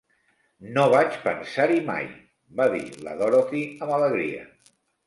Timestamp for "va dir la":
2.63-3.17